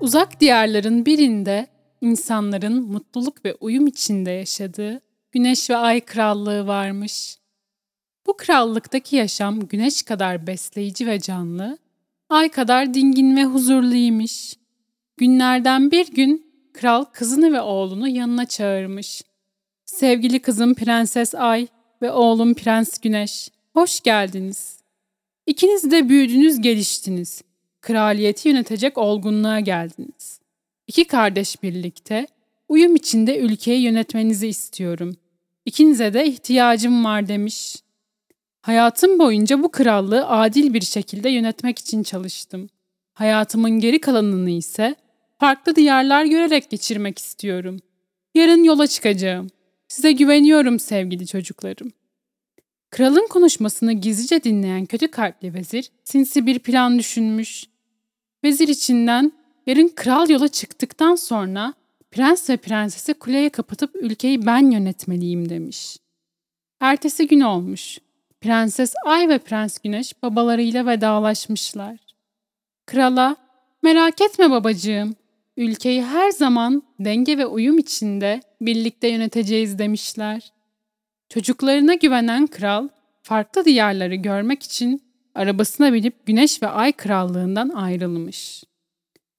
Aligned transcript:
Uzak 0.00 0.40
diyarların 0.40 1.06
birinde 1.06 1.66
insanların 2.00 2.82
mutluluk 2.82 3.44
ve 3.44 3.54
uyum 3.54 3.86
içinde 3.86 4.30
yaşadığı 4.30 5.00
Güneş 5.32 5.70
ve 5.70 5.76
Ay 5.76 6.00
Krallığı 6.00 6.66
varmış. 6.66 7.38
Bu 8.26 8.36
krallıktaki 8.36 9.16
yaşam 9.16 9.60
güneş 9.60 10.02
kadar 10.02 10.46
besleyici 10.46 11.06
ve 11.06 11.20
canlı, 11.20 11.78
ay 12.28 12.48
kadar 12.48 12.94
dingin 12.94 13.36
ve 13.36 13.44
huzurluymuş. 13.44 14.54
Günlerden 15.16 15.90
bir 15.90 16.06
gün 16.12 16.46
kral 16.72 17.04
kızını 17.04 17.52
ve 17.52 17.60
oğlunu 17.60 18.08
yanına 18.08 18.46
çağırmış. 18.46 19.22
Sevgili 19.84 20.42
kızım 20.42 20.74
Prenses 20.74 21.34
Ay 21.34 21.66
ve 22.02 22.10
oğlum 22.10 22.54
Prens 22.54 22.98
Güneş, 22.98 23.48
hoş 23.72 24.00
geldiniz. 24.00 24.80
İkiniz 25.46 25.90
de 25.90 26.08
büyüdünüz, 26.08 26.60
geliştiniz. 26.60 27.42
Kraliyeti 27.80 28.48
yönetecek 28.48 28.98
olgunluğa 28.98 29.60
geldiniz. 29.60 30.40
İki 30.86 31.04
kardeş 31.04 31.62
birlikte 31.62 32.26
uyum 32.68 32.96
içinde 32.96 33.38
ülkeyi 33.38 33.82
yönetmenizi 33.82 34.48
istiyorum. 34.48 35.16
İkinize 35.64 36.14
de 36.14 36.26
ihtiyacım 36.26 37.04
var 37.04 37.28
demiş. 37.28 37.76
Hayatım 38.62 39.18
boyunca 39.18 39.62
bu 39.62 39.70
krallığı 39.70 40.28
adil 40.28 40.74
bir 40.74 40.80
şekilde 40.80 41.30
yönetmek 41.30 41.78
için 41.78 42.02
çalıştım. 42.02 42.68
Hayatımın 43.14 43.70
geri 43.70 44.00
kalanını 44.00 44.50
ise 44.50 44.94
farklı 45.38 45.76
diyarlar 45.76 46.24
görerek 46.24 46.70
geçirmek 46.70 47.18
istiyorum. 47.18 47.80
Yarın 48.34 48.64
yola 48.64 48.86
çıkacağım. 48.86 49.50
Size 49.88 50.12
güveniyorum 50.12 50.78
sevgili 50.78 51.26
çocuklarım. 51.26 51.92
Kralın 52.90 53.26
konuşmasını 53.30 53.92
gizlice 53.92 54.44
dinleyen 54.44 54.86
kötü 54.86 55.08
kalpli 55.08 55.54
vezir 55.54 55.90
sinsi 56.04 56.46
bir 56.46 56.58
plan 56.58 56.98
düşünmüş. 56.98 57.64
Vezir 58.44 58.68
içinden 58.68 59.32
yarın 59.66 59.88
kral 59.88 60.30
yola 60.30 60.48
çıktıktan 60.48 61.14
sonra 61.14 61.74
prens 62.10 62.50
ve 62.50 62.56
prensesi 62.56 63.14
kuleye 63.14 63.48
kapatıp 63.48 63.96
ülkeyi 63.96 64.46
ben 64.46 64.70
yönetmeliyim 64.70 65.48
demiş. 65.48 65.96
Ertesi 66.80 67.26
gün 67.26 67.40
olmuş. 67.40 67.98
Prenses 68.40 68.92
Ay 69.04 69.28
ve 69.28 69.38
Prens 69.38 69.78
Güneş 69.78 70.22
babalarıyla 70.22 70.86
vedalaşmışlar. 70.86 71.98
Krala, 72.86 73.36
merak 73.82 74.20
etme 74.20 74.50
babacığım, 74.50 75.14
ülkeyi 75.56 76.02
her 76.04 76.30
zaman 76.30 76.82
denge 77.00 77.38
ve 77.38 77.46
uyum 77.46 77.78
içinde 77.78 78.40
birlikte 78.60 79.08
yöneteceğiz 79.08 79.78
demişler. 79.78 80.52
Çocuklarına 81.30 81.94
güvenen 81.94 82.46
kral, 82.46 82.88
farklı 83.22 83.64
diyarları 83.64 84.14
görmek 84.14 84.62
için 84.62 85.02
arabasına 85.34 85.92
binip 85.92 86.26
Güneş 86.26 86.62
ve 86.62 86.66
Ay 86.66 86.92
krallığından 86.92 87.68
ayrılmış. 87.68 88.64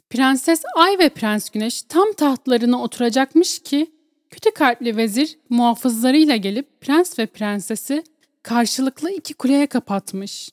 Prenses 0.10 0.64
Ay 0.76 1.00
ve 1.00 1.10
Prens 1.10 1.50
Güneş 1.50 1.82
tam 1.82 2.14
tahtlarına 2.14 2.84
oturacakmış 2.84 3.60
ki 3.60 3.92
kötü 4.30 4.52
kalpli 4.52 4.98
vezir 4.98 5.38
muhafızlarıyla 5.50 6.36
gelip 6.36 6.82
prens 6.82 7.20
ve 7.20 7.26
prensesi 7.26 8.04
karşılıklı 8.44 9.12
iki 9.12 9.34
kuleye 9.34 9.68
kapatmış. 9.68 10.50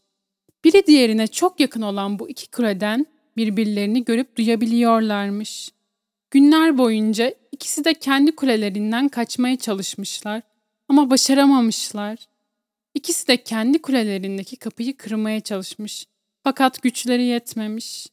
Biri 0.64 0.86
diğerine 0.86 1.26
çok 1.26 1.60
yakın 1.60 1.82
olan 1.82 2.18
bu 2.18 2.28
iki 2.28 2.50
kuleden 2.50 3.06
birbirlerini 3.36 4.04
görüp 4.04 4.36
duyabiliyorlarmış. 4.36 5.70
Günler 6.30 6.78
boyunca 6.78 7.34
ikisi 7.52 7.84
de 7.84 7.94
kendi 7.94 8.36
kulelerinden 8.36 9.08
kaçmaya 9.08 9.56
çalışmışlar 9.56 10.42
ama 10.88 11.10
başaramamışlar. 11.10 12.18
İkisi 12.94 13.28
de 13.28 13.36
kendi 13.42 13.82
kulelerindeki 13.82 14.56
kapıyı 14.56 14.96
kırmaya 14.96 15.40
çalışmış. 15.40 16.06
Fakat 16.44 16.82
güçleri 16.82 17.24
yetmemiş. 17.24 18.06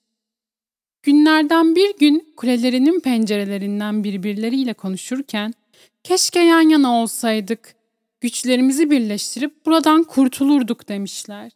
Günlerden 1.03 1.75
bir 1.75 1.97
gün 1.97 2.33
kulelerinin 2.37 2.99
pencerelerinden 2.99 4.03
birbirleriyle 4.03 4.73
konuşurken 4.73 5.53
keşke 6.03 6.39
yan 6.39 6.69
yana 6.69 7.01
olsaydık, 7.01 7.75
güçlerimizi 8.21 8.91
birleştirip 8.91 9.65
buradan 9.65 10.03
kurtulurduk 10.03 10.87
demişler. 10.87 11.51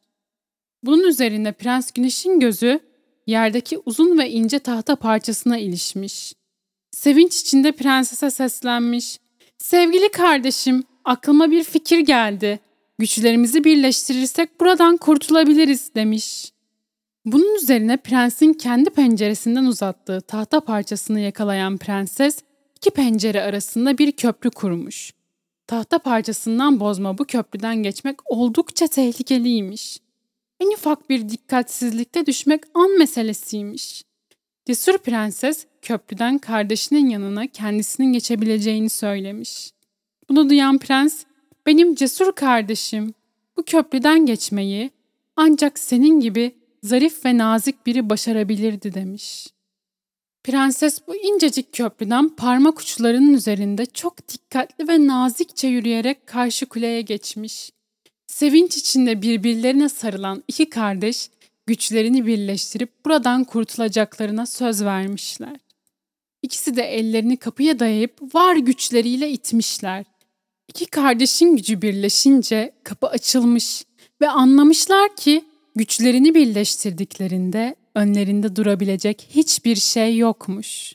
Bunun 0.83 1.03
üzerine 1.03 1.51
Prens 1.51 1.91
Güneş'in 1.91 2.39
gözü 2.39 2.79
yerdeki 3.27 3.77
uzun 3.85 4.17
ve 4.17 4.29
ince 4.29 4.59
tahta 4.59 4.95
parçasına 4.95 5.57
ilişmiş. 5.57 6.33
Sevinç 6.91 7.41
içinde 7.41 7.71
prensese 7.71 8.31
seslenmiş. 8.31 9.19
Sevgili 9.57 10.11
kardeşim, 10.11 10.83
aklıma 11.05 11.51
bir 11.51 11.63
fikir 11.63 11.99
geldi. 11.99 12.59
Güçlerimizi 12.99 13.63
birleştirirsek 13.63 14.59
buradan 14.59 14.97
kurtulabiliriz 14.97 15.95
demiş. 15.95 16.51
Bunun 17.25 17.55
üzerine 17.55 17.97
prensin 17.97 18.53
kendi 18.53 18.89
penceresinden 18.89 19.65
uzattığı 19.65 20.21
tahta 20.21 20.59
parçasını 20.59 21.19
yakalayan 21.19 21.77
prenses 21.77 22.39
iki 22.75 22.89
pencere 22.89 23.41
arasında 23.41 23.97
bir 23.97 24.11
köprü 24.11 24.49
kurmuş. 24.49 25.13
Tahta 25.67 25.99
parçasından 25.99 26.79
bozma 26.79 27.17
bu 27.17 27.25
köprüden 27.25 27.75
geçmek 27.75 28.31
oldukça 28.31 28.87
tehlikeliymiş. 28.87 29.99
En 30.59 30.73
ufak 30.73 31.09
bir 31.09 31.29
dikkatsizlikte 31.29 32.25
düşmek 32.25 32.63
an 32.73 32.97
meselesiymiş. 32.97 34.03
Cesur 34.65 34.97
prenses 34.97 35.65
köprüden 35.81 36.37
kardeşinin 36.37 37.09
yanına 37.09 37.47
kendisinin 37.47 38.13
geçebileceğini 38.13 38.89
söylemiş. 38.89 39.71
Bunu 40.29 40.49
duyan 40.49 40.77
prens, 40.77 41.23
benim 41.65 41.95
cesur 41.95 42.31
kardeşim, 42.31 43.13
bu 43.57 43.63
köprüden 43.63 44.25
geçmeyi 44.25 44.91
ancak 45.35 45.79
senin 45.79 46.19
gibi 46.19 46.55
zarif 46.83 47.25
ve 47.25 47.37
nazik 47.37 47.85
biri 47.85 48.09
başarabilirdi 48.09 48.93
demiş. 48.93 49.47
Prenses 50.43 50.99
bu 51.07 51.15
incecik 51.15 51.73
köprüden 51.73 52.29
parmak 52.29 52.79
uçlarının 52.79 53.33
üzerinde 53.33 53.85
çok 53.85 54.29
dikkatli 54.29 54.87
ve 54.87 55.07
nazikçe 55.07 55.67
yürüyerek 55.67 56.27
karşı 56.27 56.65
kuleye 56.65 57.01
geçmiş. 57.01 57.71
Sevinç 58.27 58.77
içinde 58.77 59.21
birbirlerine 59.21 59.89
sarılan 59.89 60.43
iki 60.47 60.69
kardeş 60.69 61.29
güçlerini 61.65 62.25
birleştirip 62.25 63.05
buradan 63.05 63.43
kurtulacaklarına 63.43 64.45
söz 64.45 64.83
vermişler. 64.83 65.59
İkisi 66.41 66.75
de 66.75 66.83
ellerini 66.83 67.37
kapıya 67.37 67.79
dayayıp 67.79 68.35
var 68.35 68.55
güçleriyle 68.55 69.29
itmişler. 69.29 70.05
İki 70.69 70.85
kardeşin 70.85 71.55
gücü 71.55 71.81
birleşince 71.81 72.73
kapı 72.83 73.07
açılmış 73.07 73.83
ve 74.21 74.29
anlamışlar 74.29 75.15
ki 75.15 75.45
güçlerini 75.75 76.35
birleştirdiklerinde 76.35 77.75
önlerinde 77.95 78.55
durabilecek 78.55 79.27
hiçbir 79.29 79.75
şey 79.75 80.17
yokmuş. 80.17 80.93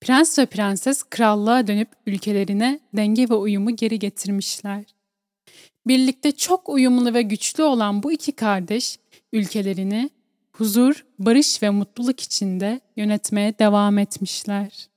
Prens 0.00 0.38
ve 0.38 0.46
prenses 0.46 1.02
krallığa 1.02 1.66
dönüp 1.66 1.88
ülkelerine 2.06 2.80
denge 2.96 3.28
ve 3.28 3.34
uyumu 3.34 3.76
geri 3.76 3.98
getirmişler. 3.98 4.84
Birlikte 5.86 6.32
çok 6.32 6.68
uyumlu 6.68 7.14
ve 7.14 7.22
güçlü 7.22 7.62
olan 7.62 8.02
bu 8.02 8.12
iki 8.12 8.32
kardeş 8.32 8.98
ülkelerini 9.32 10.10
huzur, 10.52 11.04
barış 11.18 11.62
ve 11.62 11.70
mutluluk 11.70 12.20
içinde 12.20 12.80
yönetmeye 12.96 13.58
devam 13.58 13.98
etmişler. 13.98 14.88